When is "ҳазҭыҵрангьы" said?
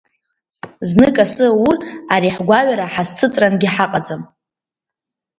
2.93-3.69